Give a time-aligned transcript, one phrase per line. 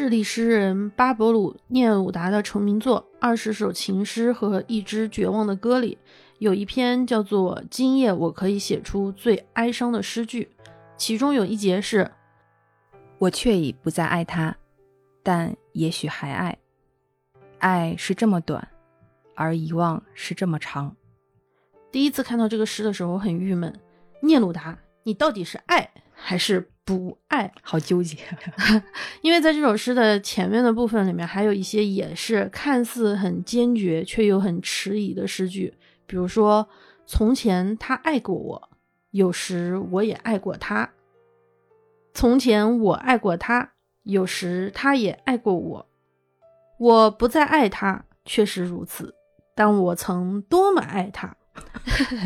[0.00, 5.98] 智利诗人巴勃鲁·聂鲁达的成名作《二十首情诗和一支绝望的歌》里，
[6.38, 10.48] 有一篇叫做《今夜我可以写出最哀伤的诗句》，
[10.96, 12.10] 其中有一节是
[13.20, 14.56] ：“我却已不再爱他，
[15.22, 16.56] 但也许还爱。
[17.58, 18.66] 爱是这么短，
[19.34, 20.96] 而遗忘是这么长。”
[21.92, 23.78] 第一次看到这个诗的时候，我很郁闷。
[24.22, 26.70] 聂鲁达，你到底是爱还是？
[26.90, 28.16] 不爱， 好纠结，
[29.22, 35.72] 因为在这首诗的前面的部分里面，还有一些也是看似很坚决却又很迟疑的诗句，
[36.04, 36.68] 比如说
[37.06, 38.70] “从前他爱过我，
[39.12, 40.90] 有时我也爱过他
[42.12, 43.70] ”，“从前我爱过他，
[44.02, 45.86] 有时他也爱过我
[46.80, 49.14] ”，“我不再爱他，确实如此，
[49.54, 51.36] 但我曾多么爱他”，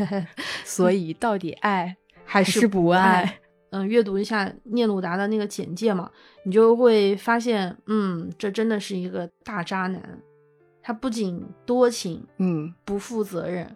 [0.64, 1.98] 所以到底爱？
[2.26, 3.40] 还是不爱？
[3.74, 6.08] 嗯，阅读一下聂鲁达的那个简介嘛，
[6.44, 10.00] 你就会发现，嗯，这真的是一个大渣男。
[10.80, 13.66] 他不仅多情，嗯，不负责任，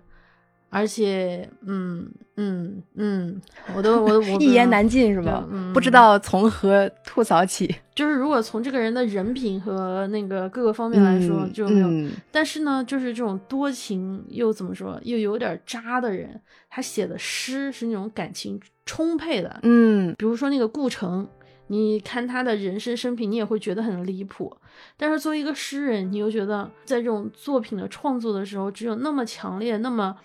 [0.68, 3.40] 而且，嗯嗯嗯，
[3.74, 5.42] 我都我我 一言难尽是吧？
[5.50, 7.74] 嗯不知道从何吐槽起。
[7.94, 12.10] 就是如果从这个人的人品和那个各个方面来说，就没有。
[12.30, 19.60] 但是呢，就是这种多情又怎么说，又有点渣的人，他写的诗是那种感情充沛的。
[19.62, 21.28] 嗯，比如说那个顾城，
[21.66, 24.56] 你看他的人生生平，你也会觉得很离谱。
[24.96, 30.16] 但是作为一个诗人，你又觉得在这种作品的创作的时候，只有那么强烈、那么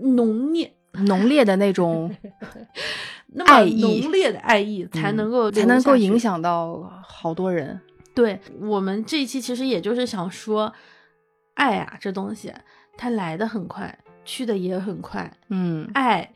[0.00, 0.72] 浓烈、
[1.06, 2.12] 浓烈的那种。
[3.32, 7.80] 那么浓烈的爱意才能够才能够影响到好多人。
[8.12, 10.74] 对我们这一期其实也就是想说，
[11.54, 12.52] 爱啊这东西
[12.96, 15.32] 它来的很快，去的也很快。
[15.48, 16.32] 嗯，爱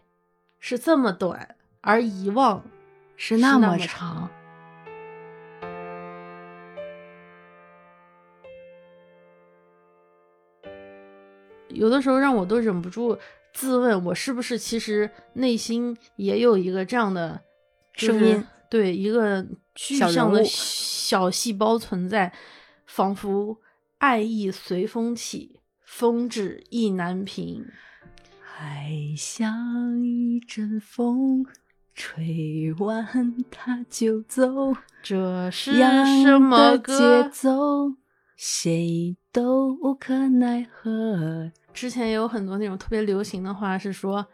[0.61, 1.54] 是这么短，
[1.87, 2.65] 而遗忘
[3.15, 4.31] 是那么长。
[11.69, 13.19] 有的时候让我都忍不住。
[13.53, 17.41] 自问我是不是其实内心也有一个这样的
[17.93, 22.33] 声音，对一个具象的小细胞存在，
[22.87, 23.59] 仿佛
[23.99, 27.65] 爱意随风起，风止意难平。
[28.59, 31.47] 爱像一阵风，
[31.95, 34.75] 吹完它就走。
[35.03, 35.73] 这是
[36.23, 37.95] 什么节奏？
[38.37, 41.53] 谁都无可奈何。
[41.73, 44.27] 之前也有很多那种特别流行的话是说，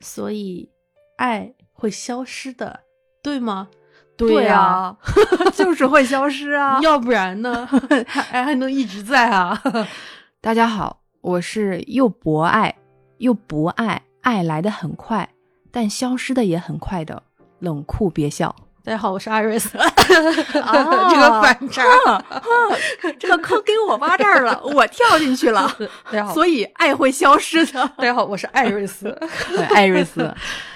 [0.00, 0.68] 所以
[1.16, 2.80] 爱会消失的，
[3.22, 3.68] 对吗？
[4.16, 4.96] 对呀，
[5.54, 7.68] 就是会消失啊，要不然呢？
[8.32, 9.60] 爱还能一直在啊。
[10.40, 12.76] 大家好，我是又博爱
[13.18, 15.28] 又不爱，爱来的很快，
[15.70, 17.22] 但消失的也很快的
[17.58, 18.54] 冷酷憋笑。
[18.84, 19.76] 大家好，我是艾瑞斯。
[20.08, 21.82] 这个反差，
[23.18, 25.70] 这个坑给我挖这儿了，我跳进去了。
[26.06, 27.86] 大家好，所以爱会消失的。
[27.98, 29.10] 大家好，我是艾瑞斯。
[29.70, 30.34] 艾瑞斯，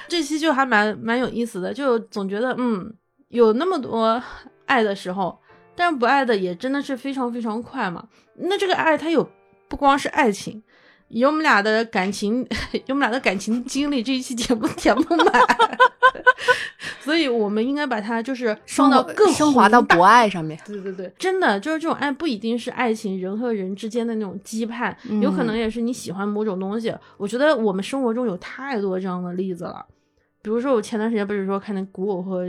[0.09, 2.93] 这期就还蛮蛮有意思的，就总觉得嗯，
[3.29, 4.23] 有那么多
[4.67, 5.41] 爱的时候，
[5.75, 8.05] 但是不爱的也真的是非常非常快嘛。
[8.35, 9.27] 那这个爱，它有
[9.69, 10.63] 不光是爱情。
[11.13, 12.43] 以我们俩的感情，
[12.73, 15.27] 以我们俩的感情经历，这一期节目填不满，
[17.01, 20.59] 所以我们应该把它就是放到更升华到博爱上面。
[20.65, 26.95] 对对对，真的就是这种爱不一定是爱情，人和人之间的那种羁绊，有可能也是你喜欢某种东西。
[27.19, 29.85] 我觉得我们生活中有太多这样的例子了，
[30.41, 32.47] 比如说我前段时间不是说看那古偶和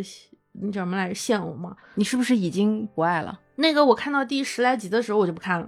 [0.53, 1.75] 那叫什么来着现偶吗？
[1.95, 3.37] 你是不是已经不爱了？
[3.55, 5.67] 那个我看到第十来集的时候我就不看了。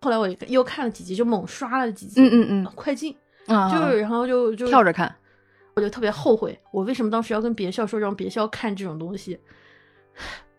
[0.00, 5.14] 后来我又看了几集，就猛刷了几集，嗯嗯嗯，快进，就是然后就就跳着看，
[5.74, 9.38] 我就特别后悔，我为什么当时要跟别校说让别校看这种东西，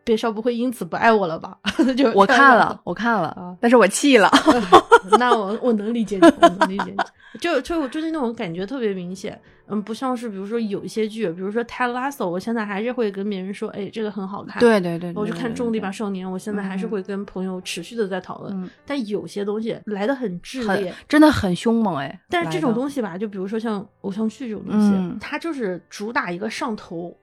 [0.08, 1.58] 别少不会因此不爱我了吧？
[1.98, 4.32] 就我看了，我看了，啊但是我气了，
[5.20, 6.98] 那我我能理解你，我能理解你。
[7.42, 14.60] 就就就是那种感觉特别明显，嗯，不像是比如说有一些剧，比如说《泰拉索》，我现在还是会跟别人说，哎，这个很好看。
[14.60, 15.14] 对对对。
[15.14, 18.70] 我就看《重力吧少年》，我现在还是会跟朋友持续的在讨论。
[18.88, 22.20] 但有些东西来的很炽烈，真的很凶猛哎。
[22.28, 27.16] 但是这种东西吧，就比如说像偶像剧这种东西，它就是主打一个上头，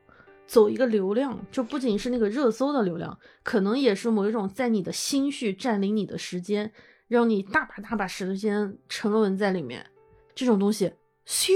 [0.46, 6.70] 走一个流量，就不仅是那个热搜的流量，可能也是某一种在你的心绪占领你的时间，
[7.08, 9.84] 让你大把大把时间沉沦在里面。
[10.34, 10.92] 这种东西，
[11.26, 11.52] 咻，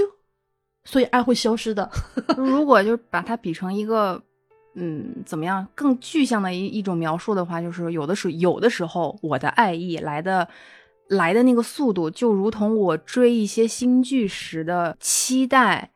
[0.85, 1.91] 所以爱会消失的。
[2.37, 4.23] 如果就是把它比成一个，
[4.75, 10.49] 嗯，怎么样更具象的一一种描述的话，就是有的时候有的时候，我的爱意来的
[11.09, 15.91] 来的那个速度，就如同我追一些新剧时的期待、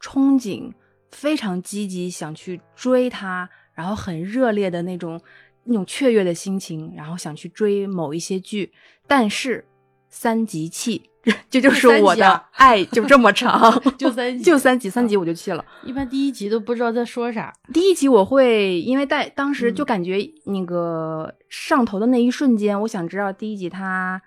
[0.00, 0.72] 憧憬，
[1.10, 5.20] 非常积极想去追他，然后很热烈的那种
[5.64, 8.72] 那种雀跃的心情，然后想去追某一些剧，
[9.06, 9.64] 但是
[10.08, 11.10] 三集气，
[11.50, 15.64] 这就是我的爱，就这么长， 就三集，就三集，三集我就气了。
[15.82, 17.52] 一般第一集都不知道在说啥。
[17.72, 24.22] 第一集我会因为在当时就感觉那个上头的那一瞬间，我想知道第一集它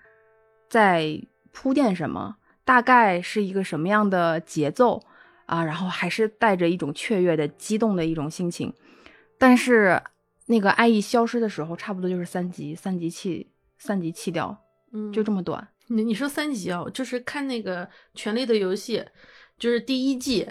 [0.68, 1.20] 在
[1.52, 5.02] 铺垫什么，大概是一个什么样的节奏
[5.50, 8.72] 啊，然后还是带着一种雀跃的、激动的一种心情，
[9.38, 10.00] 但是。
[10.46, 14.56] 那个爱意消失的时候，差不多就是三级，三级弃，三级弃掉，
[14.92, 15.68] 嗯，就这么短。
[15.86, 18.98] 你你说三级啊，就是看那个《权力的游戏》，
[19.60, 20.48] 就是第一季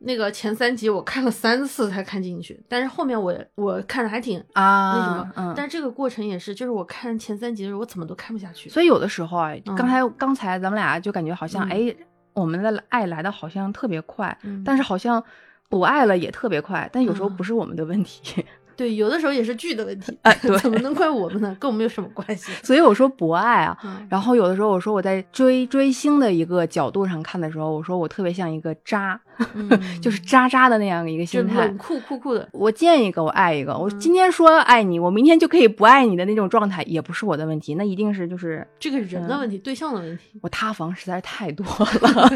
[0.00, 8.68] 那个前三集，我看了三次才看进去，但是后面我我看着还挺啊那什么，嗯，但是这个过程也是，就是我看前三集的时候，我怎么都看不下去。
[8.68, 11.94] 所以有的时候啊，刚才刚才咱们俩就感觉好像，哎，
[12.38, 15.22] 我们的爱来的好像特别快，但是好像
[15.68, 18.44] 不爱了也特别快，但有时候不是我们的问题。
[18.78, 20.32] 对，有的时候也是剧的问题， 哎，
[20.62, 21.56] 怎么能怪我们呢？
[21.58, 22.52] 跟我们有什么关系？
[22.62, 23.76] 所以我说博爱啊，
[24.08, 29.20] 然后有的时候我说我在追追星的一个角度上看的时候，我说我特别像一个渣，
[30.00, 32.48] 就是渣渣的那样的一个心态，冷酷酷酷的。
[32.52, 40.38] 我见一个我爱一个，我今天说爱你，我明天就可以不爱你的那种状态，也不是我的问题，那一定是就是这个人的问题，对象的问题。
[40.40, 41.66] 我塌房实在是太多
[42.00, 42.30] 了，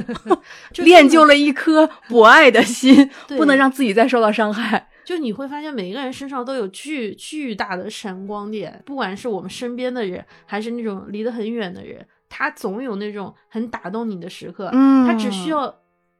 [0.78, 4.88] 练就了一颗博爱的心，不能让自己再受到伤害。
[5.04, 14.70] 就你会发现，每一个人身上都有巨巨大的闪光点，不管是我们身边的人，还是那种离得很远的人，他总有那种很打动你的时刻。
[14.72, 15.74] 嗯，他只需要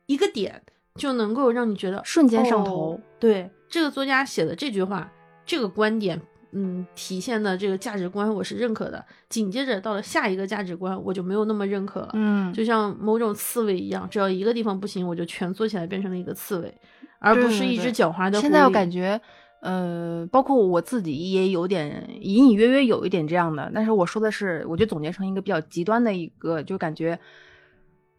[0.07, 0.63] 一个点，
[0.97, 3.01] 就能够让你觉得瞬间上头。
[3.21, 5.11] 对，这个作家写的这句话，
[5.47, 6.21] 这个观点，
[6.51, 9.05] 嗯，体现的这个价值观，我是认可的。
[9.29, 12.11] 紧接着到了下一个价值观，我就没有那么认可了。
[12.15, 16.75] 嗯，就像某种刺猬一样，只要一个地方不行，我就蜷缩起来变成了一个刺猬。
[17.23, 18.41] 而不是一只狡猾的。
[18.41, 19.21] 现在我感觉，
[19.61, 23.71] 呃，包括我自己也有点隐隐约约有一点这样的。
[23.73, 27.17] 但是我说的是，我就总结成一个比较极端的一个，就感觉，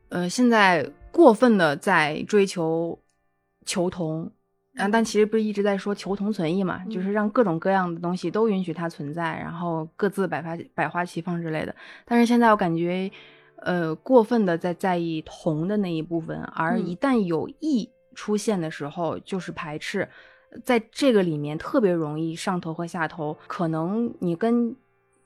[0.08, 2.98] 呃，现在过分的在追求
[3.66, 4.32] 求同，
[4.76, 11.76] 啊，但其实不是一直在说求同存异嘛，就是让各种各样的东西都允许它存在，然后各自百花百花齐放之类的。
[12.06, 13.12] 但是现在我感觉，
[13.58, 17.90] 呃，过分的在在意同的那一部分，而一旦有异。
[18.14, 20.08] 出现的时候就是排斥，
[20.64, 23.38] 在这个里面特别容易上头和下头。
[23.48, 24.76] 可能你跟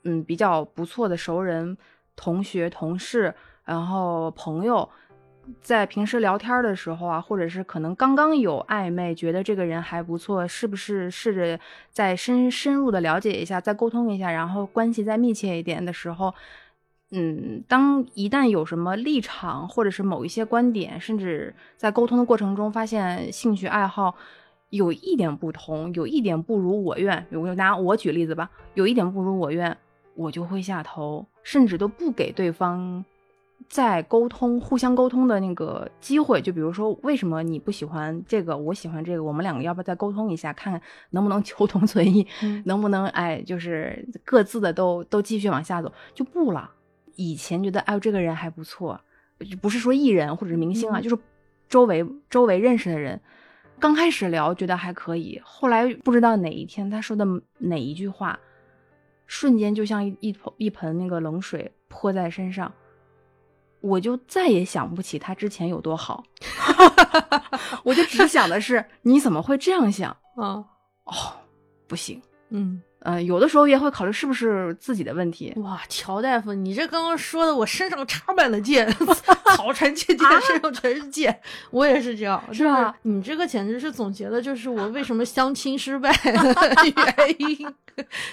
[0.04, 1.76] 嗯比较不错的熟人、
[2.16, 4.88] 同学、同事，然后朋友，
[5.60, 11.60] 在平时聊天的时候啊，或者是可能刚刚有暧昧，觉得这个人还不错，是不是试着
[11.90, 16.34] 再深深入的了解一下，再沟通一下，然后关系再密切一点的时候。
[17.10, 24.14] 嗯，当一旦有什么立场，或者是某一些观点，甚至在沟通的过程中发现兴趣爱好
[24.68, 29.74] 有一点不同，有一点不如我愿，我就拿我举例子吧，有一点不如我愿，
[30.14, 33.02] 我就会下头，甚至都不给对方
[33.70, 36.42] 再沟通、互相沟通的那个机会。
[36.42, 40.82] 就比如说，为什么你不喜欢这个，我喜欢这个，我们两个要不要再沟通一下，看看
[41.12, 42.26] 能不能求同存异，
[42.66, 46.70] 能不能哎，就是各自的都都继续往下走，就不了。
[47.18, 49.00] 以前觉得哎呦，这个人还不错，
[49.60, 51.18] 不是说艺人或者是明星啊，就是
[51.68, 53.20] 周围周围认识的人。
[53.80, 57.26] 刚开始聊觉得还可以，后来不知道哪一天他说的
[57.58, 58.38] 哪一句话，
[59.26, 62.72] 瞬间就像一一盆一盆那个冷水泼在身上，
[63.80, 66.24] 我就再也想不起他之前有多好，
[67.84, 70.64] 我就只想的是你怎么会这样想啊？
[71.04, 71.14] 哦，
[71.86, 72.80] 不行，嗯。
[73.00, 75.52] 呃，有的时候也会考虑是不是自己的问题。
[75.56, 78.88] 哇，乔大夫，你这刚刚说的，我身上插满了剑，
[79.56, 81.38] 草船借箭，身上全是剑。
[81.70, 82.94] 我也是这样，是吧？
[83.02, 86.32] 你这个简直是总结的，就是我为什么相亲失败的
[87.26, 87.74] 原因。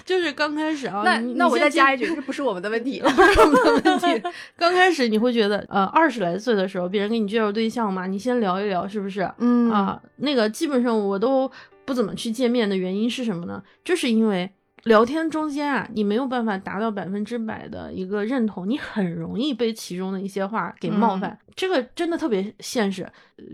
[0.04, 4.30] 就是刚开始啊，那那我再加一句，这不是我们的问题， 不是我们的问题。
[4.56, 9.28] 刚开始你会觉得，呃，二十来岁的时候，别人给你介绍对象嘛，你先聊一聊，是不是？
[9.40, 11.52] 嗯啊，那个基本上我都
[11.86, 13.64] 不怎么去见面的原因是什么呢？
[13.84, 14.52] 就是因为。
[14.84, 21.36] 聊天中间啊，你没有办法达到百分之百的一个认同，你很容易被其中的一些话给冒犯。
[21.56, 23.04] 这个真的特别现实。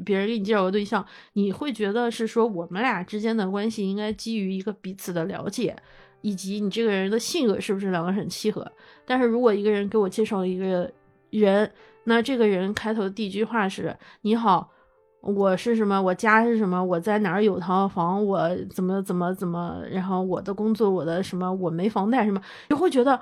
[0.04, 5.74] 别人给你介绍个对象，你会觉得是说我们俩之间的关系应该基于一个彼此的了解，
[6.20, 8.70] 以及你这个人的性格是不是两个人很契合。
[9.06, 10.92] 但是如果一个人给我介绍了一个
[11.30, 11.72] 人，
[12.04, 14.70] 那这个人开头第一句话是“你好”。
[15.22, 16.02] 我是什么？
[16.02, 16.84] 我家是什么？
[16.84, 18.26] 我在哪儿有套房？
[18.26, 19.82] 我怎么怎么怎么？
[19.92, 21.52] 然后我的工作，我的什么？
[21.54, 22.42] 我没房贷什么？
[22.70, 23.20] 就会觉得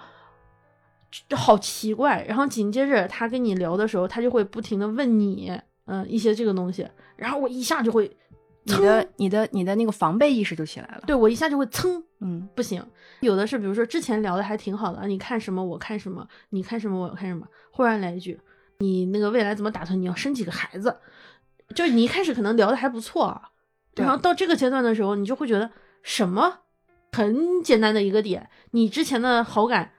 [1.35, 2.23] 好奇怪。
[2.23, 5.51] 然后紧接着他跟你聊的时候，他就会不停的问你，
[5.85, 6.87] 嗯，一些这个东西。
[7.17, 8.09] 然后我一下就会
[8.63, 11.03] 你的你的你的那个防备意识就起来了。
[11.05, 12.81] 对我一下就会噌，嗯不行。
[13.19, 18.39] 有的是，比如说之前聊的还挺好的，啊你看什么我看什么，你看什么我看什么，忽然来一句，
[18.77, 19.99] 你那个未来怎么打算？
[20.01, 20.95] 你要生几个孩子？
[21.75, 23.49] 就是你一开始可能聊的还不错啊，
[23.95, 25.69] 然后到这个阶段的时候，你就会觉得
[26.03, 26.59] 什么
[27.11, 29.91] 很简单的一个点，你之前的好感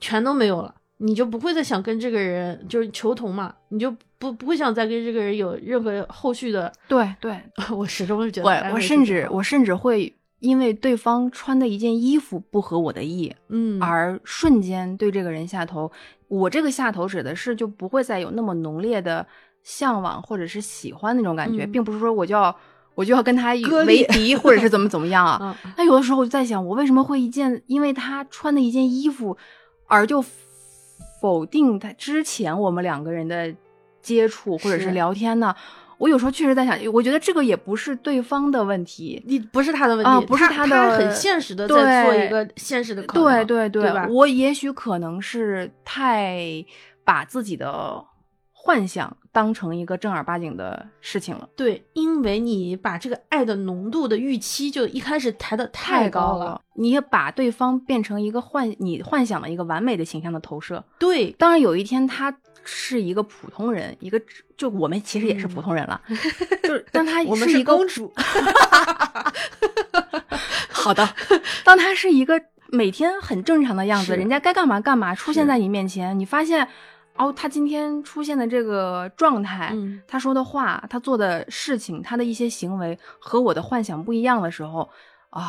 [0.00, 0.74] 全都没有了。
[1.00, 3.88] 你就不会再想跟这个人就是求同嘛，你就
[4.18, 6.72] 不不会想再跟这个人有任何后续的。
[6.88, 7.40] 对对，
[7.70, 15.88] 我始终是觉得我我甚至我甚至会因为对方穿的一件衣服不合我的意，嗯而瞬间对这个人下头。
[16.26, 19.24] 我这个下头指的是就不会再有那么浓烈的
[19.68, 22.54] 向往或者是喜欢那种感觉，嗯并不是说我就要
[22.94, 23.52] 我就要跟他
[23.84, 25.54] 为敌或者是怎么怎么样啊。
[25.62, 29.36] 嗯那有的时候我就在想，我为什么会一件因为他穿的一件衣服
[29.86, 30.24] 而就
[31.20, 33.54] 否定他之前我们两个人的
[34.00, 35.54] 接触或者是是聊天呢？
[35.98, 46.64] 我有时候确实在想，我觉得这个也不是对方的问题，你不是他的问题，啊不是他他的很现实的在做对一个现实的考对量，对对吧我也许可能是太
[47.04, 48.00] 把自己的
[48.60, 60.84] 幻想当成一个正儿八经的事情了，对，因为你把这个爱的浓度的预期就一开始抬得太高了，你也把对方变成一个幻你幻想的一个完美的形象的投射。
[60.98, 64.20] 对，当然，有一天他是一个普通人，一个
[64.56, 66.00] 就我们其实也是普通人了，
[66.62, 68.12] 就是当他嗯我们是是一个公主，
[70.68, 71.08] 好的，
[71.64, 76.68] 当他是一个每天很正常的样子，人家该干嘛干嘛，出现在你面前，你发现，
[77.18, 84.88] 哦，他今天出现的这个状态，嗯他说的话，他做的事情，他的一些行为和我的幻想不一样的时候，
[85.30, 85.44] 啊，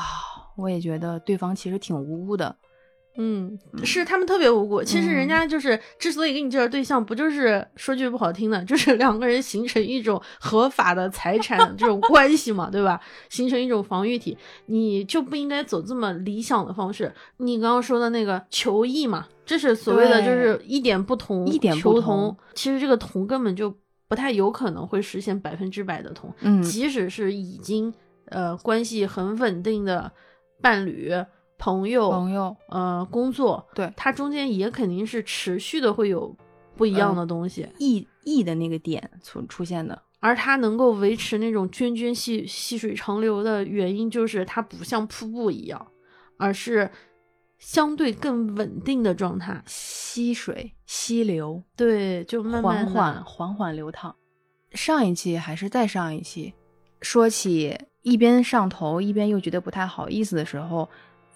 [0.58, 2.56] 我也觉得对方其实挺无辜的。
[3.18, 4.82] 嗯，是他们特别无辜。
[4.82, 13.00] 其实人嗯家就是之所以给你介绍对象，不就是说句不好听的，就是两个人形成一种合法的财产这种关系嘛，对吧？
[13.30, 14.38] 形成一种防御体，
[14.68, 17.14] 你就不应该走这么理想的方式。
[17.38, 23.76] 你刚刚说的那个求异嘛，这是所谓的就是一点不同，一点不求同其实这个同根本就
[24.08, 27.94] 不太有可能会实现百分之百的同，嗯即使是已经
[28.28, 30.10] 呃关系很稳定的
[30.62, 31.14] 伴侣、
[31.60, 33.94] 朋友、朋友，呃工作，对。
[33.96, 36.36] 它中间也肯定是持续的会有
[36.76, 45.86] 不一样的东西，异异的那个点出出现的，而它能够维持那种涓涓细细水长流的原因，就是它不像瀑布一样，
[46.38, 46.90] 而是
[47.58, 49.62] 相对更稳定的状态。
[49.66, 54.16] 溪水溪流，对，就慢慢缓缓缓缓流淌。
[54.72, 56.54] 上一期还是再上一期，
[57.02, 60.90] 说起一边上头一边又觉得不太好意思的时候，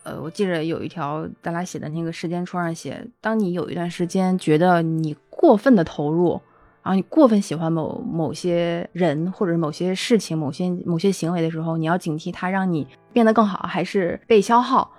[0.04, 6.40] 呃，我记着有一条咱俩写的那个时间戳上写，当你有一段时间觉得你过分的投入，
[6.84, 14.92] 然后你过分喜欢某某些人或者某些事情、某些某些行为的时候，你要警惕它让你变得更好，还是被消耗。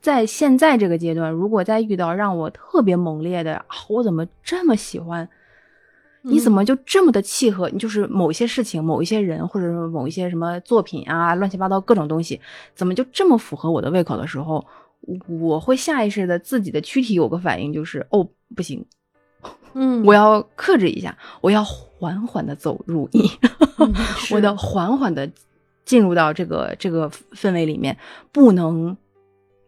[0.00, 5.28] 在现在这个阶段，如果再遇到让我特别猛烈的，我怎么这么喜欢？
[6.22, 7.68] 你怎么就这么的契合？
[7.70, 12.40] 你就是某一些事情、某一些人，或者是某一些什么作品啊，乱七八糟各种东西，
[12.74, 14.64] 怎么就这么符合我的胃口的时候，
[15.28, 18.84] 我会下意识的自己的躯体有个反应，就是哦，不行，
[19.74, 23.28] 嗯，我要克制一下，我要缓缓的走入你，
[23.78, 23.92] 嗯
[24.30, 25.28] 我的缓缓的
[25.84, 27.96] 进入到这个这个氛围里面，
[28.30, 28.96] 不能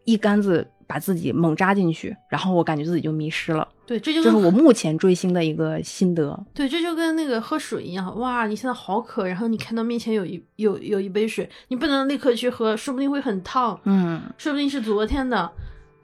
[0.05, 3.67] 一竿子把自己猛扎进去，然后我感觉自己就迷失了。
[3.87, 6.39] 对，这就这是我目前追星的一个心得。
[6.55, 15.51] 对，这就跟那个喝水一样，哇，你现在好渴，然后你看到面前有一有有一杯水，你不能立刻去喝，说不定会很烫，嗯，说不定是昨天的，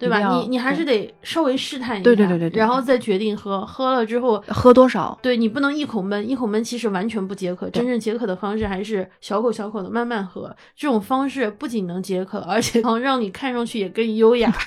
[0.00, 0.19] 对吧？
[0.35, 4.42] 你你还是得稍微试探一下，对对对对对然后再决定喝，喝了之后。
[4.49, 5.16] 喝多少？
[5.23, 7.69] 对你不能一口闷，一口闷其实完全不解渴。
[7.69, 10.57] 真正解渴的方式还是小口小口的慢慢喝。
[10.75, 14.50] 这种方式不仅能解渴，而且能让你看上去也更优雅。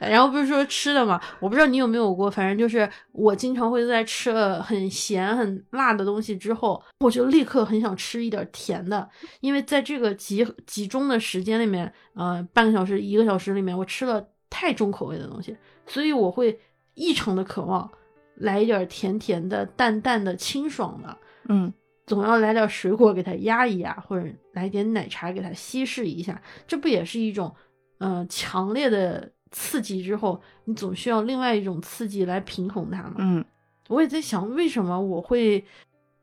[0.00, 9.08] 然后不是说吃的嘛，我不知道你有没有过，反正就是我经常会在吃了很咸很辣的东西之后，我就立刻很想吃一点甜的，
[9.40, 15.56] 因为在这个集集中的时间里面，呃，半个小时一个小时里面，我吃了太重口味的东西，
[15.86, 16.58] 所以我会
[16.94, 17.90] 异常的渴望
[18.36, 21.16] 来一点甜甜的、淡淡的、清爽的。
[21.48, 21.72] 嗯，
[22.06, 27.54] 总要来点水果给它压一压，或者来点奶茶给它稀释一下，这不也是一种，
[27.98, 33.14] 呃，强烈的刺激之后，你总需要另外一种刺激来平衡它嘛。
[33.18, 33.44] 嗯，
[33.88, 35.64] 我也在想，为什么我会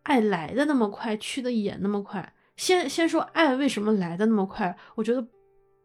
[0.04, 2.34] 爱来的那么快，去的也那么快？
[2.58, 5.26] 先先说爱为什么来的那么快，我觉得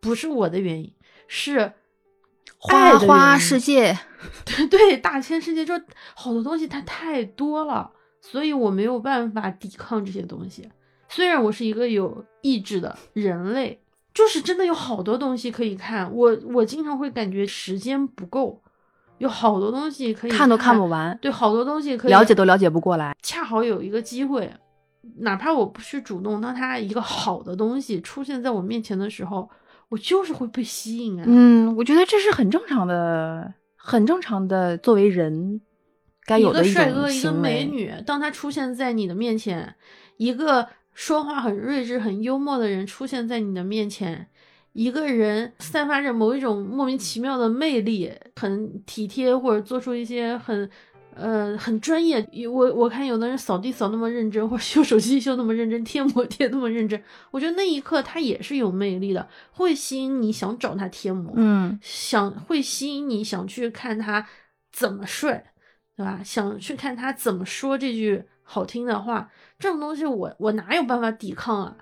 [0.01, 0.93] 不是我的原因，
[1.27, 1.73] 是
[2.59, 3.97] 花花世界，
[4.45, 5.75] 对对，大千世界就
[6.15, 7.91] 好多东西它太多了，
[8.21, 10.69] 所以我没有办法抵抗这些东西，
[11.09, 13.81] 虽然我是一个有意志的人类，
[14.15, 16.11] 就是真的有好多东西可以看。
[16.13, 18.63] 我我经常会感觉时间不够，
[19.19, 23.15] 有好多东西可以看都看不完，对，好多东西可以了解都了解不过来。
[23.23, 24.53] 恰好有一个机会，
[25.19, 29.49] 哪怕我不去主动，当他一个好的东西出现在我面前的时候，
[29.89, 31.25] 我就是会被吸引啊。
[31.27, 35.61] 嗯，我觉得这是很正常的，很正常的，作为人
[36.25, 39.75] 该有的一个帅哥，一个美女，当他出现在你的面前，
[40.17, 40.69] 一个。
[40.99, 44.29] 说话很睿智、很幽默的人出现在你的面前，
[44.73, 50.71] 一个人散发着某一种莫名其妙的魅力，很体贴或者做出一些很，
[51.17, 52.27] 呃，很专业。
[52.47, 64.27] 我我看有的人扫地扫那么认真，或者修手机修那么认真，贴膜贴那么认真，我觉得那一刻他也是有魅力的，会吸引你想找他贴膜，嗯，想会吸引你想去看他
[64.73, 65.43] 怎么睡，
[65.97, 66.21] 对吧？
[66.23, 68.25] 想去看他怎么说这句。
[68.49, 71.77] 好听的话，这种东西我我哪有办法抵抗啊？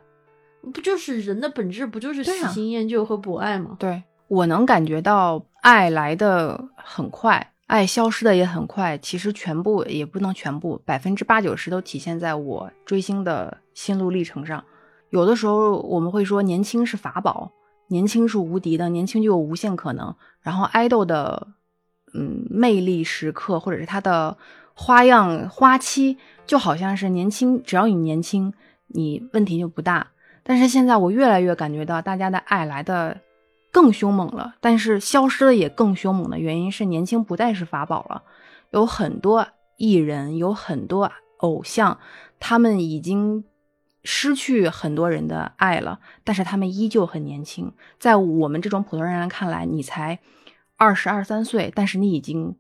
[0.73, 3.77] 不就是人的本质不就是喜新厌旧和博爱吗？
[3.79, 8.97] 对我能感觉到爱来的很快，爱消失的也很快。
[8.99, 14.65] 其实全部也不能全部，百分之八九十都体现在我追星的心路历程上。
[15.11, 17.53] 有的时候我们会说年轻是法宝，
[17.89, 20.15] 年轻是无敌的，年轻就有无限可能。
[20.41, 21.49] 然后爱豆的
[22.13, 24.37] 嗯魅力时刻，或者是他的。
[24.77, 26.19] 花样花期
[26.49, 28.53] 就好像是年轻，只要你年轻，
[28.89, 30.09] 你问题就不大。
[30.43, 33.21] 但是现在我越来越感觉到大家的爱来的
[33.75, 38.23] 更凶猛了，但是消失的也更凶猛的原因是年轻不再是法宝了。
[38.71, 41.99] 有很多艺人，有很多偶像，
[42.39, 43.45] 他们已经
[44.05, 47.73] 失去很多人的爱了，但是他们依旧很年轻。
[47.99, 50.21] 在我们这种普通人看来，你才
[50.77, 52.57] 二十二三岁，但是你已经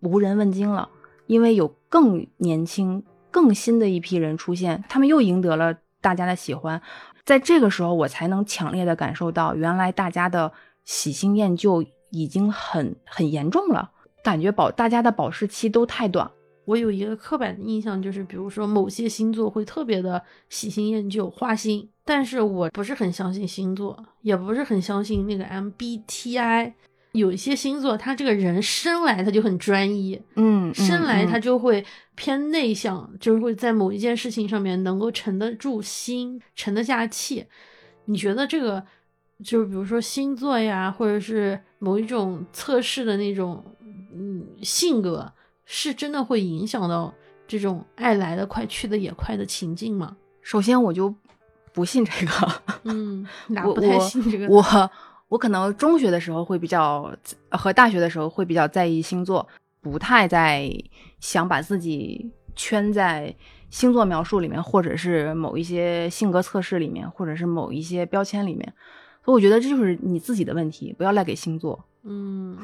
[0.00, 0.90] 无人问津了。
[1.26, 6.82] 因为有更年轻、更新的一批人出现，他们又赢得了大家的喜欢，
[7.30, 10.52] 在这个时候，我才能强烈的感受到，原来大家的
[10.84, 13.88] 喜新厌旧已经很很严重了，
[14.24, 16.28] 感觉保大家的保质期都太短。
[16.64, 26.72] 我有一个刻板的印象，就是比如说某些星座会特别的喜新厌旧、花心，但是我不是很相信星座，也不是很相信那个 MBTI。
[27.12, 37.44] 有一些星座，他这个人生来他就很专一，嗯，生来他就会偏内向，就是会在某一件事情上面能够沉得住心，沉得下气。
[38.04, 38.84] 你觉得这个，
[39.44, 43.64] 就是比如说星座呀，或者是某一种测试的那种，
[44.14, 45.32] 嗯，性格，
[45.64, 47.12] 是真的会影响到
[47.48, 50.16] 这种爱来的快去的也快的情境吗？
[50.42, 51.12] 首先，我就
[51.72, 54.46] 不信这个，嗯， 哪不太信这个？
[54.46, 54.56] 我。
[54.62, 54.90] 我
[55.38, 57.14] 可能中学的时候会比较
[57.50, 59.46] 和大学的时候会比较在意星座，
[59.80, 60.70] 不太在
[61.20, 63.34] 想把自己圈在
[63.70, 68.74] 星座描述里面，或者是某一些性格测试里面，或者是某一些标签里面。
[69.24, 72.58] 所以我觉得这就是你自己的问题，不要赖给星座，嗯，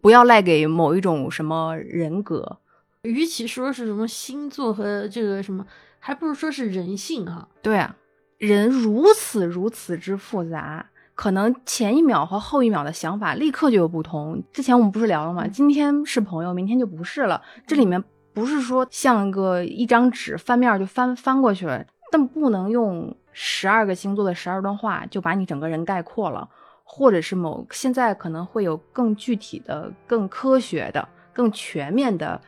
[0.00, 2.58] 不要赖给某一种什么人格。
[3.02, 5.66] 与其说是什么星座和这个什么，
[5.98, 7.48] 还不如说是人性哈。
[7.60, 7.96] 对啊，
[8.38, 10.89] 人如此如此之复杂。
[11.20, 14.42] 可能前一秒和后一秒的想法立刻就有不同。
[14.50, 15.46] 之前我们不是聊了吗？
[15.46, 17.42] 今天是朋友，明天就不是了。
[17.66, 18.02] 这里面
[18.32, 26.48] 不是说像个一张纸翻面就翻翻过去了，但不能用十二个星座的十二段话就把你整个人概括了，
[26.84, 32.40] 或者是某现在可能会有更具体的、更科学的、更全面的。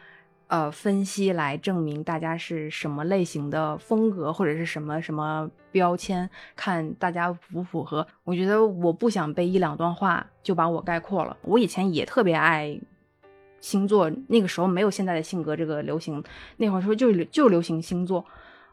[0.46, 8.06] 呃，分析来证明大家是什么类型的风格，或者是什么什么标签，看大家符不符合。
[8.22, 11.36] 我觉得我不想被一两段话就把我概括了。
[11.42, 12.78] 我以前也特别爱
[13.60, 16.22] 星座，那个时候没有现在的性格这个流行，
[16.58, 18.24] 那会儿说就就流行星座。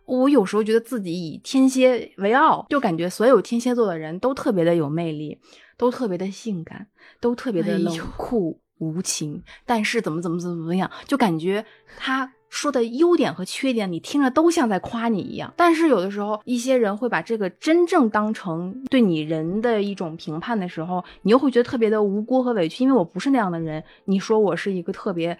[0.06, 5.40] 我有时候觉得自己以天蝎为傲，就感觉所有天蝎座的人都特别的有魅力，
[5.78, 6.88] 都特别的性感，
[7.20, 8.60] 都特别的冷酷。
[8.80, 11.66] 无情，但是怎么怎么怎么怎么样，就感觉
[11.98, 15.54] 他说的优点和缺点，你听着都像在夸你一样。
[15.56, 23.84] 但是有的时候，一些人会把这个真正当成对你人的一种评判的时候，你又会觉得特别的无辜和委屈，因为我不是那样的人。
[24.06, 25.38] 你说我是一个特别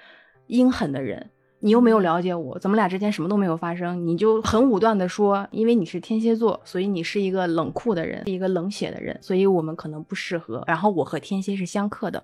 [0.48, 10.64] 阴狠的人，你又没有了解我，咱们俩之间什么都没有发生，你就很武断的说，因为你是天蝎座，所以你是一个冷酷的人，一个冷血的人，所以我们可能不适合。
[10.68, 12.24] 然后我和天蝎是相克的。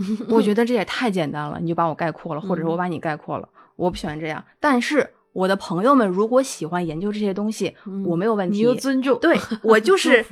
[0.28, 3.48] 我觉得这也太简单了，你就把我概括了，或者是我把你概括了。
[3.80, 8.58] 我不喜欢这样，但是我的朋友们如果喜欢研究这些东西，我没有问题。
[8.58, 10.24] 你就尊重，对 我就是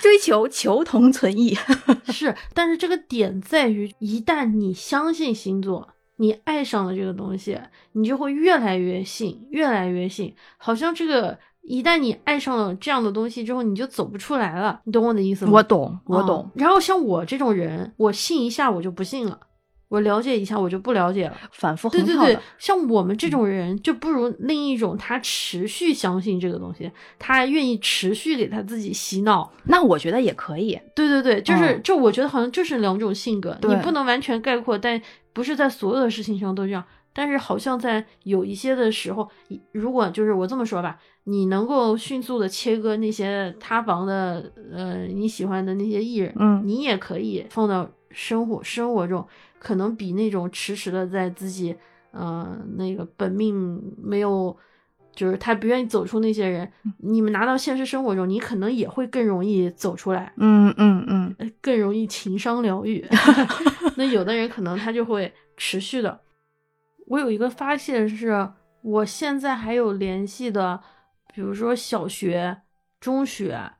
[0.00, 1.56] 追求求同存异。
[2.04, 7.58] 是，但是这个点在于，一旦你相信星座，你爱上了这个东西，
[7.92, 14.80] 你就会越来越信，越来越信，好像这个一旦你爱上了这样的东西之后，你就走不出来了。
[14.84, 15.52] 你懂我的意思吗？
[15.54, 16.48] 我懂，我懂。
[16.54, 19.40] 然后像我这种人，我信一下我就不信了。
[19.92, 29.52] 我了解一下，我就不了解了，反复对对对，像我们这种人，就不如另一种，他持续相信这个东西，他愿意持续给他自己洗脑。
[29.64, 30.80] 那我觉得也可以。
[30.94, 34.98] 对对对，就是就我觉得好像就是两种性格，你不能完全概括，但
[35.34, 36.82] 不是在所有的事情上都这样。
[37.12, 39.28] 但是好像在有一些的时候，
[39.72, 49.26] 如果就是我这么说吧，你能够迅速的切割那些塌房的呃你喜欢的那些艺人，嗯，你也可以放到生活生活中。
[49.58, 51.72] 可能比那种迟迟的在自己，
[52.10, 54.56] 呃，那个本命没有，
[55.14, 63.06] 就是他不愿意走出那些人，你们拿到现实生活中，你可能也会更容易走出来，嗯嗯嗯，更容易情商疗愈。
[63.94, 66.18] 那有的人可能他就会持续的。
[67.12, 70.80] 我有一个发现是，我现在还有联系的，
[71.34, 72.62] 比如说小学、
[72.98, 73.72] 中学，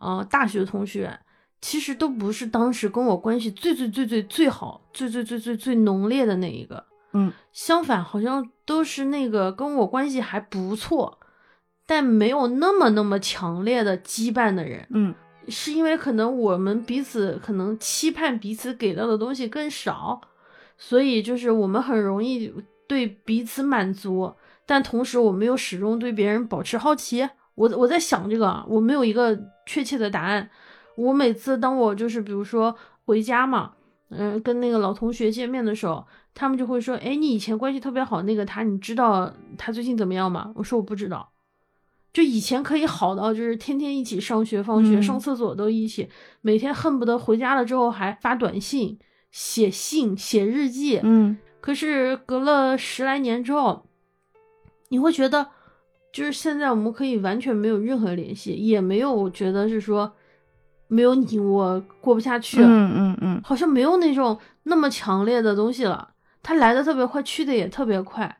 [0.00, 1.20] 嗯，大学同学。
[1.62, 11.18] 其实都不是当时跟我关系最最最最最好、最最最最最浓烈的那一个，嗯，相反，好像都是那个跟我关系还不错，
[11.86, 15.14] 但没有那么那么强烈的羁绊的人，嗯，
[15.48, 20.20] 是因为可能我们彼此可能期盼彼此给到的东西更少，
[20.76, 22.52] 所以就是我们很容易
[22.86, 24.32] 对彼此满足，
[24.66, 27.28] 但同时我们又始终对别人保持好奇。
[27.54, 30.50] 我我在想这个，我没有一个确切的答案。
[30.96, 33.72] 我每次当我就是比如说回家嘛，
[34.10, 41.32] 嗯，跟那个老同学见面的时候，他们就会说：“哎，你以前关系特别好那个他，你知道他最近怎么样吗？”我说：“我不知道。”
[42.12, 46.08] 就以前可以好到就是天天一起上学放学，上厕所都一起，
[46.42, 48.96] 每天恨不得回家了之后还发短信、
[49.32, 51.00] 写信、写日记。
[51.02, 53.86] 嗯，可是隔了十来年之后，
[54.90, 55.48] 你会觉得，
[56.12, 60.12] 就是现在我们可以完全没有任何联系，也没有觉得是说。
[60.88, 62.60] 没有你，我过不下去。
[62.60, 66.10] 嗯嗯嗯，好像没有那种那么强烈的东西了。
[66.42, 68.38] 它来的特别快，去的也特别快。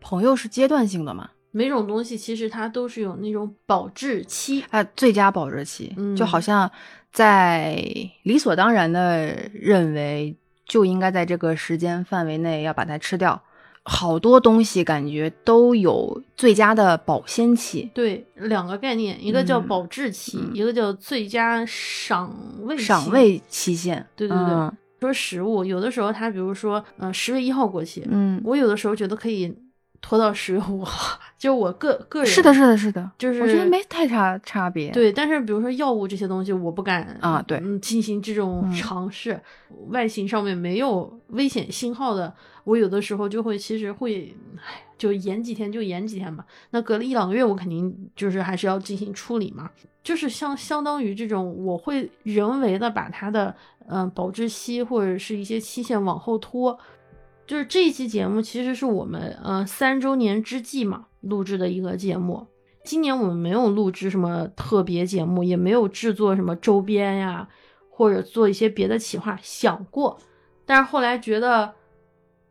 [0.00, 1.28] 朋友是阶段性的嘛？
[1.50, 5.92] 每种东西其实它都是有那种保质期啊，最佳保质期。
[6.16, 6.70] 就好像
[7.10, 7.84] 在
[8.22, 10.34] 理所当然的认为，
[10.70, 13.42] 就应该在这个时间范围内要把它吃掉。
[13.82, 24.06] 好多东西感觉都有最佳的保鲜期，对，两个概念，一个叫保质期，一个叫最佳赏味赏味期限。
[24.14, 29.52] 对对对，说食物，有的时候它比如说，嗯，十月一号过期，嗯，我有的时候觉得可以
[30.02, 34.90] 拖到十月五号，就我个个人是的，是的，是的，就是我觉得没太差差别。
[34.90, 39.40] 对，但是比如说药物这些东西，我不敢啊，对，进行这种尝试，
[39.88, 42.32] 外形上面没有危险信号的。
[42.64, 46.44] 我有的时候就会，其实会，哎，就延几天就延几天吧。
[46.70, 49.70] 那隔了一两个月，我肯定就是还是要进行处理嘛。
[50.02, 53.54] 就是相相当于这种，我会人为的把它的
[53.88, 56.78] 嗯保质期或者是一些期限往后拖。
[57.50, 62.46] 就是这一期节目其实是我们呃三周年之际嘛录制的一个节目。
[62.84, 67.48] 今年我们没有录制什么特别节目，也没有制作什么周边呀，
[67.90, 70.16] 或者做一些别的企划，想过，
[70.64, 71.74] 但是后来觉得。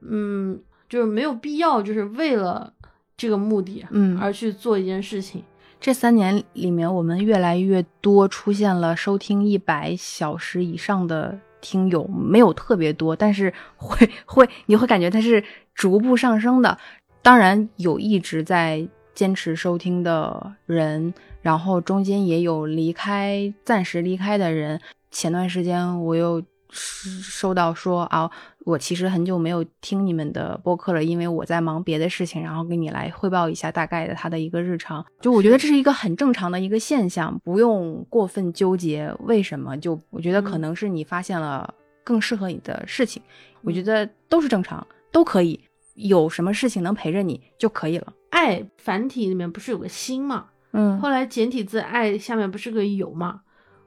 [0.01, 2.73] 嗯，就是没有必要，就是为了
[3.15, 5.41] 这个目的，嗯，而去做一件事情。
[5.79, 15.43] 这三年里面，我们越来越多出现了收听一百小时以上的听友，没有特别多，但是会 会你会感觉它是
[15.73, 16.77] 逐步上升的。
[17.21, 24.79] 当然有一直在坚持收听的人，然后中间也有离开、暂时离开的人。
[25.11, 26.43] 前段时间我又。
[26.71, 28.29] 收到说啊，
[28.65, 35.03] 我其实很久没有听你们的播客了，因为我在忙别的事情，然后给你来汇报一下大概的他的一个日常。
[35.21, 39.75] 就我觉得这是一个很正常的一个现象，不用过分纠结为什么。
[39.77, 43.23] 就我觉得可能是你发现了更适合你的事情，
[43.61, 45.59] 我觉得都是正常，都可以。
[45.95, 48.13] 有什么事情能陪着你就可以了。
[48.29, 50.47] 爱繁体里面不是有个心吗？
[50.71, 53.41] 嗯，后来简体字爱下面不是个有吗？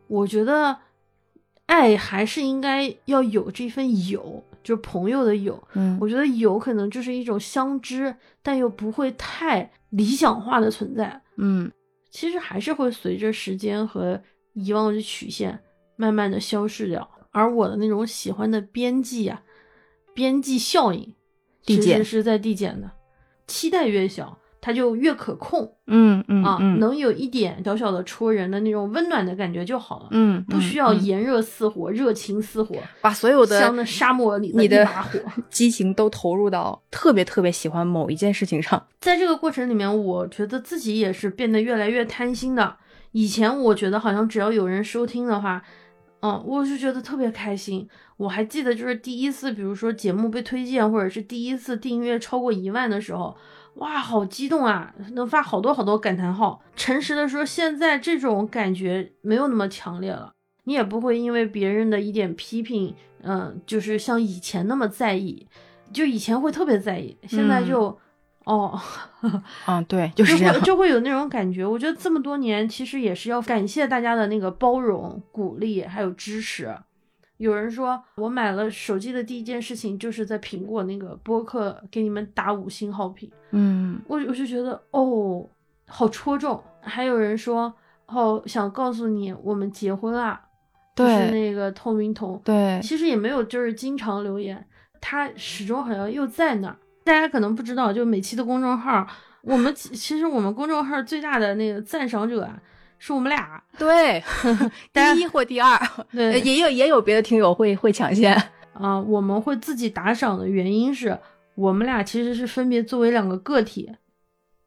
[0.08, 0.78] 我觉得。
[1.66, 5.62] 爱还是应该要有这份友，就是朋友的友。
[5.74, 11.20] 嗯，我觉得友可能就是一种相知，但又不会太理想化的存在。
[11.36, 11.70] 嗯，
[12.10, 14.20] 其实还是会随着时间和
[14.52, 15.58] 遗忘的曲线
[15.96, 17.08] 慢慢的消失掉。
[17.30, 19.42] 而我的那种喜欢的边际啊，
[20.12, 21.14] 边际效应，
[21.62, 22.90] 其实是在递减的。
[23.46, 35.18] 期待越小，它就越可控嗯嗯啊，嗯能有一点小小的戳人的那种温暖的感觉就好了，嗯，不需要炎热似火、热情似火，把所有的像那沙漠里你的一把火。
[35.50, 38.86] 激情都投入到特别特别喜欢某一件事情上。
[39.00, 42.76] 在这个过程里面，我觉得自己也是变得越来越贪心的。
[43.10, 45.60] 以前我觉得好像只要有人收听的话，
[46.20, 47.88] 嗯，我就觉得特别开心。
[48.16, 53.36] 我还记得就是第一次，比如说节目被推荐，或者是第一次订阅超过一万的时候，
[53.74, 56.62] 哇，好激动啊，能发好多好多感叹号。
[56.76, 60.32] 诚实的说，现在这种感觉没有那么强烈了，
[60.64, 65.46] 你也不会因为别人的一点批评，嗯，就是像以前那么在意。
[65.92, 67.94] 就以前会特别在意，现在就，
[68.44, 68.80] 哦，
[69.66, 70.60] 嗯，对， 就是这样会。
[70.62, 71.66] 就会有那种感觉。
[71.66, 76.74] 我觉得这么多年，其实也是要感谢大家的那个包容、鼓励还有支持。
[77.42, 85.44] 有人说我买了手机的第一件事情就是在苹果那个播客给你们打五星好评，嗯我我就觉得哦，
[85.86, 86.62] 好戳中。
[86.80, 87.74] 还有人说
[88.06, 90.40] 哦，想告诉你我们结婚啦，
[90.94, 94.64] 就是那个透明瞳，对，其实也没有就是经常留言，
[95.00, 96.76] 他始终好像又在那儿。
[97.04, 99.04] 大家可能不知道，就每期的公众号，
[99.42, 102.56] 我们其其实我们公众号最大的那个赞赏者啊，
[103.04, 103.60] 是我们俩。
[103.76, 104.22] 对，
[104.94, 105.76] 第一或第二，
[106.12, 108.32] 对也有也有别的听友会会抢先。
[108.74, 111.18] 啊、我们会自己打赏的原因是
[111.56, 113.90] 我们俩其实是分别作为两个个体，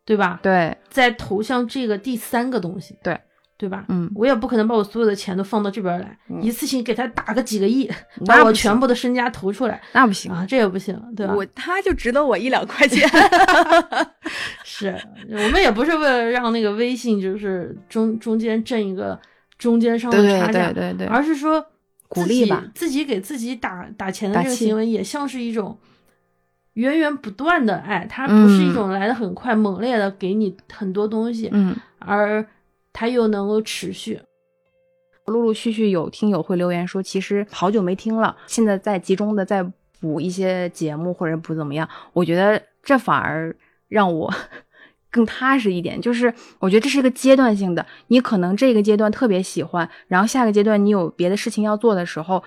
[0.03, 0.41] 对吧？
[0.43, 3.17] 对，在投向这个第三个东西，对
[3.57, 3.85] 对吧？
[3.89, 7.89] 嗯，我也不可能把我所有的钱都放到这边来，嗯一次性给他打个几个亿，
[8.25, 11.33] 把我全部的身家投出来那不行，啊，这也不行，对吧？
[11.33, 13.07] 我他就值得我一两块钱。
[14.63, 14.93] 是
[15.29, 19.17] 我们也不是为了让那个微信就是中中间挣一个
[19.57, 21.65] 中间商的差价，对对对，而是说
[22.09, 25.77] 鼓励吧自己给自己打打钱的这个行为，也像是一种
[26.73, 32.45] 源源不断的爱，它不是一嗯种来的很快、猛烈的给你很多东西，嗯，而
[32.95, 34.21] 它又能够持续。
[35.25, 43.53] 陆陆续续有听友会留言说，其实好久没听了，现在在集中的在补一些节目或者补怎么样，我觉得这反而
[43.89, 44.33] 让我
[45.11, 45.99] 更踏实一点。
[45.99, 52.41] 就是我觉得这是一个阶段性的，你可能这个阶段特别喜欢，然后下个阶段你有别的事情要做的时候，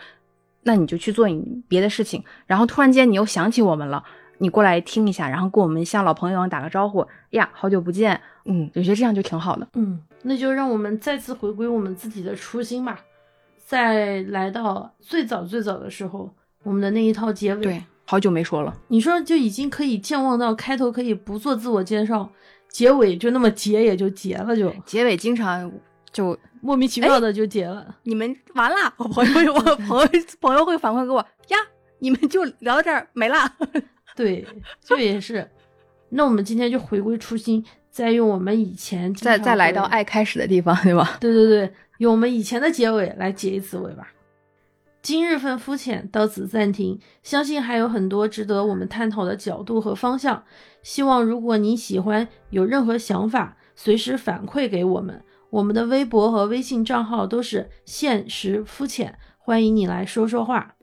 [0.62, 4.02] 那你就去做你别的事情，然后突然间你又想起我们了。
[4.40, 9.66] 你过来听一下，然后跟我们像老朋友一样打个招呼呀，好久不见，嗯，我觉得这样就挺好的。
[9.74, 13.00] 嗯，那就让我们再次回归我们自己的初心吧，
[13.64, 17.62] 再来到最早最早的时候，我们的那一套结尾。
[17.62, 18.76] 对，好久没说了。
[18.88, 22.30] 你说就已经可以健忘到开头可以不做自我介绍，
[22.68, 25.70] 结尾就那么结也就结了就，结尾经常
[26.10, 27.94] 就莫名其妙的就结了。
[28.02, 30.08] 你们完了，我朋友我朋友
[30.40, 31.56] 朋友会反馈给我呀，
[32.00, 33.36] 你们就聊到这儿没了。
[34.16, 34.44] 对，
[34.80, 35.48] 这也是。
[36.08, 41.16] 那我们今天就回归初心，再用我们以前再再来到，爱开始的地方， 对吧？
[41.20, 44.08] 对对对，用我们以前的结尾来结一次尾吧。
[45.00, 50.42] 今日份肤浅到此暂停，相信还有很多值得我们探讨的角度和方向。
[50.82, 55.22] 希望如果你喜欢，有任何想法，随时反馈给我们。
[55.50, 60.74] 我们的微博和微信账号都是现实肤浅，欢迎你来说说话。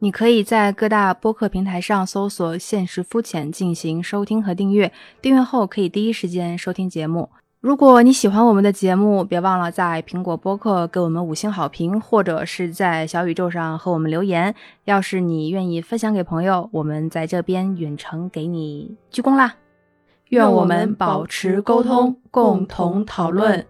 [0.00, 7.28] 你可以在各大播客平台上搜索“现实肤浅”进行收听和订阅，订阅后可以第一时间收听节目。
[7.60, 14.54] 如果你喜欢我们的节目，别忘了在苹果播客给我们五星好评，或者是在小宇宙上和我们留言。
[14.84, 19.56] 要是你愿意分享给朋友，我们在这边远程给你鞠躬啦！
[20.28, 23.66] 愿我们保持沟通，共同讨论。